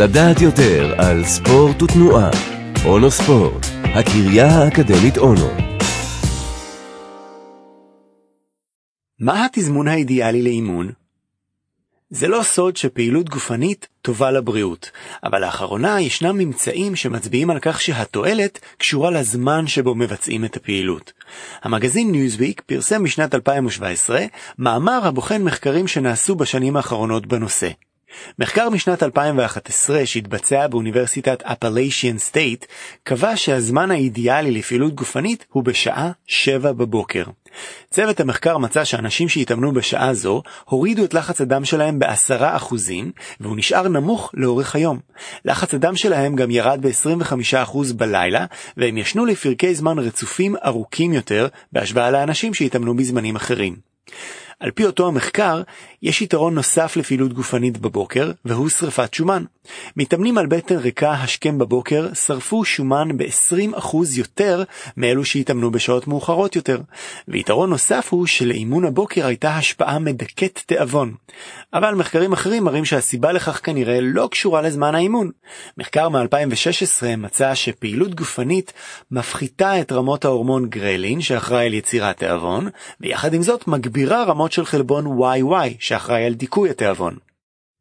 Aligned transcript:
לדעת 0.00 0.40
יותר 0.40 0.94
על 0.98 1.24
ספורט 1.24 1.82
ותנועה. 1.82 2.30
אונו 2.84 3.10
ספורט, 3.10 3.66
הקריה 3.84 4.46
האקדמית 4.46 5.18
אונו. 5.18 5.48
מה 9.20 9.44
התזמון 9.44 9.88
האידיאלי 9.88 10.42
לאימון? 10.42 10.92
זה 12.10 12.28
לא 12.28 12.42
סוד 12.42 12.76
שפעילות 12.76 13.28
גופנית 13.28 13.88
טובה 14.02 14.30
לבריאות, 14.30 14.90
אבל 15.24 15.40
לאחרונה 15.40 16.00
ישנם 16.00 16.38
ממצאים 16.38 16.96
שמצביעים 16.96 17.50
על 17.50 17.58
כך 17.62 17.80
שהתועלת 17.80 18.60
קשורה 18.78 19.10
לזמן 19.10 19.66
שבו 19.66 19.94
מבצעים 19.94 20.44
את 20.44 20.56
הפעילות. 20.56 21.12
המגזין 21.62 22.12
ניוזוויק 22.12 22.60
פרסם 22.66 23.02
בשנת 23.02 23.34
2017 23.34 24.24
מאמר 24.58 25.06
הבוחן 25.06 25.42
מחקרים 25.42 25.88
שנעשו 25.88 26.34
בשנים 26.34 26.76
האחרונות 26.76 27.26
בנושא. 27.26 27.68
מחקר 28.38 28.70
משנת 28.70 29.02
2011 29.02 30.06
שהתבצע 30.06 30.66
באוניברסיטת 30.66 31.42
Appalachian 31.42 32.18
State 32.18 32.64
קבע 33.02 33.36
שהזמן 33.36 33.90
האידיאלי 33.90 34.50
לפעילות 34.50 34.94
גופנית 34.94 35.46
הוא 35.48 35.64
בשעה 35.64 36.10
7 36.26 36.72
בבוקר. 36.72 37.24
צוות 37.90 38.20
המחקר 38.20 38.58
מצא 38.58 38.84
שאנשים 38.84 39.28
שהתאמנו 39.28 39.72
בשעה 39.72 40.14
זו 40.14 40.42
הורידו 40.64 41.04
את 41.04 41.14
לחץ 41.14 41.40
הדם 41.40 41.64
שלהם 41.64 41.98
בעשרה 41.98 42.56
אחוזים 42.56 43.12
והוא 43.40 43.56
נשאר 43.56 43.88
נמוך 43.88 44.30
לאורך 44.34 44.76
היום. 44.76 44.98
לחץ 45.44 45.74
הדם 45.74 45.96
שלהם 45.96 46.36
גם 46.36 46.50
ירד 46.50 46.86
ב-25% 46.86 47.78
בלילה 47.96 48.46
והם 48.76 48.96
ישנו 48.96 49.26
לפרקי 49.26 49.74
זמן 49.74 49.98
רצופים 49.98 50.56
ארוכים 50.66 51.12
יותר 51.12 51.48
בהשוואה 51.72 52.10
לאנשים 52.10 52.54
שהתאמנו 52.54 52.96
בזמנים 52.96 53.36
אחרים. 53.36 53.88
על 54.60 54.70
פי 54.70 54.84
אותו 54.84 55.08
המחקר, 55.08 55.62
יש 56.02 56.22
יתרון 56.22 56.54
נוסף 56.54 56.96
לפעילות 56.96 57.32
גופנית 57.32 57.78
בבוקר, 57.78 58.32
והוא 58.44 58.68
שרפת 58.68 59.14
שומן. 59.14 59.44
מתאמנים 59.96 60.38
על 60.38 60.46
בטן 60.46 60.76
ריקה 60.76 61.12
השכם 61.12 61.58
בבוקר 61.58 62.14
שרפו 62.14 62.64
שומן 62.64 63.08
ב-20% 63.16 63.96
יותר 64.16 64.62
מאלו 64.96 65.24
שהתאמנו 65.24 65.70
בשעות 65.70 66.06
מאוחרות 66.06 66.56
יותר. 66.56 66.80
ויתרון 67.28 67.70
נוסף 67.70 68.08
הוא 68.10 68.26
שלאימון 68.26 68.84
הבוקר 68.84 69.26
הייתה 69.26 69.56
השפעה 69.56 69.98
מדכאת 69.98 70.62
תיאבון. 70.66 71.14
אבל 71.72 71.94
מחקרים 71.94 72.32
אחרים 72.32 72.64
מראים 72.64 72.84
שהסיבה 72.84 73.32
לכך 73.32 73.60
כנראה 73.64 73.98
לא 74.00 74.28
קשורה 74.30 74.62
לזמן 74.62 74.94
האימון. 74.94 75.30
מחקר 75.78 76.08
מ-2016 76.08 77.16
מצא 77.18 77.54
שפעילות 77.54 78.14
גופנית 78.14 78.72
מפחיתה 79.10 79.80
את 79.80 79.92
רמות 79.92 80.24
ההורמון 80.24 80.68
גרלין 80.68 81.20
שאחראי 81.20 81.66
על 81.66 81.74
יצירת 81.74 82.16
תיאבון, 82.16 82.68
ויחד 83.00 83.34
עם 83.34 83.42
זאת 83.42 83.68
מגבירה 83.68 84.24
רמות 84.24 84.47
של 84.52 84.64
חלבון 84.64 85.20
YY 85.20 85.76
שאחראי 85.78 86.24
על 86.24 86.34
דיכוי 86.34 86.70
התיאבון. 86.70 87.16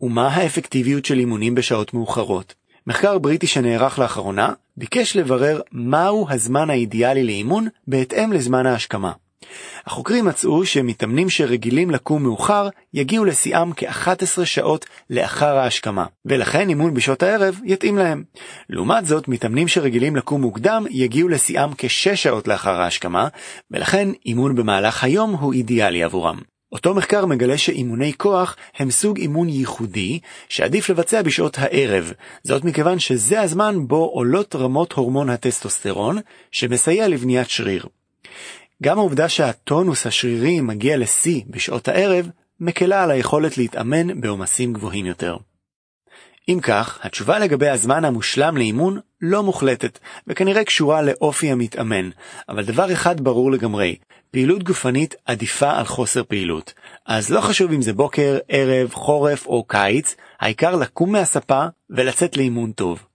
ומה 0.00 0.28
האפקטיביות 0.28 1.04
של 1.04 1.18
אימונים 1.18 1.54
בשעות 1.54 1.94
מאוחרות? 1.94 2.54
מחקר 2.86 3.18
בריטי 3.18 3.46
שנערך 3.46 3.98
לאחרונה 3.98 4.52
ביקש 4.76 5.16
לברר 5.16 5.60
מהו 5.72 6.26
הזמן 6.30 6.70
האידיאלי 6.70 7.24
לאימון 7.24 7.68
בהתאם 7.86 8.32
לזמן 8.32 8.66
ההשכמה. 8.66 9.12
החוקרים 9.86 10.24
מצאו 10.24 10.66
שמתאמנים 10.66 11.30
שרגילים 11.30 11.90
לקום 11.90 12.22
מאוחר 12.22 12.68
יגיעו 12.94 13.24
לשיאם 13.24 13.72
כ-11 13.76 14.44
שעות 14.44 14.86
לאחר 15.10 15.56
ההשכמה, 15.56 16.06
ולכן 16.24 16.68
אימון 16.68 16.94
בשעות 16.94 17.22
הערב 17.22 17.60
יתאים 17.64 17.98
להם. 17.98 18.22
לעומת 18.70 19.06
זאת, 19.06 19.28
מתאמנים 19.28 19.68
שרגילים 19.68 20.16
לקום 20.16 20.40
מוקדם 20.40 20.84
יגיעו 20.90 21.28
לשיאם 21.28 21.70
כ-6 21.78 22.16
שעות 22.16 22.48
לאחר 22.48 22.80
ההשכמה, 22.80 23.28
ולכן 23.70 24.08
אימון 24.26 24.54
במהלך 24.54 25.04
היום 25.04 25.34
הוא 25.34 25.52
אידיאלי 25.52 26.02
עבורם. 26.02 26.38
אותו 26.72 26.94
מחקר 26.94 27.26
מגלה 27.26 27.58
שאימוני 27.58 28.12
כוח 28.16 28.56
הם 28.78 28.90
סוג 28.90 29.18
אימון 29.18 29.48
ייחודי 29.48 30.18
שעדיף 30.48 30.90
לבצע 30.90 31.22
בשעות 31.22 31.58
הערב, 31.58 32.12
זאת 32.44 32.64
מכיוון 32.64 32.98
שזה 32.98 33.40
הזמן 33.40 33.88
בו 33.88 34.10
עולות 34.14 34.56
רמות 34.56 34.92
הורמון 34.92 35.30
הטסטוסטרון, 35.30 36.18
שמסייע 36.50 37.08
לבניית 37.08 37.50
שריר. 37.50 37.86
גם 38.82 38.98
העובדה 38.98 39.28
שהטונוס 39.28 40.06
השרירי 40.06 40.60
מגיע 40.60 40.96
לשיא 40.96 41.42
בשעות 41.46 41.88
הערב, 41.88 42.28
מקלה 42.60 43.02
על 43.02 43.10
היכולת 43.10 43.58
להתאמן 43.58 44.20
בעומסים 44.20 44.72
גבוהים 44.72 45.06
יותר. 45.06 45.36
אם 46.48 46.58
כך, 46.62 46.98
התשובה 47.02 47.38
לגבי 47.38 47.68
הזמן 47.68 48.04
המושלם 48.04 48.56
לאימון 48.56 48.98
לא 49.20 49.42
מוחלטת, 49.42 49.98
וכנראה 50.26 50.64
קשורה 50.64 51.02
לאופי 51.02 51.50
המתאמן, 51.50 52.10
אבל 52.48 52.64
דבר 52.64 52.92
אחד 52.92 53.20
ברור 53.20 53.52
לגמרי, 53.52 53.96
פעילות 54.30 54.62
גופנית 54.62 55.14
עדיפה 55.24 55.70
על 55.70 55.84
חוסר 55.84 56.24
פעילות. 56.24 56.74
אז 57.06 57.30
לא 57.30 57.40
חשוב 57.40 57.72
אם 57.72 57.82
זה 57.82 57.92
בוקר, 57.92 58.38
ערב, 58.48 58.90
חורף 58.92 59.46
או 59.46 59.64
קיץ, 59.64 60.16
העיקר 60.40 60.76
לקום 60.76 61.12
מהספה 61.12 61.64
ולצאת 61.90 62.36
לאימון 62.36 62.72
טוב. 62.72 63.09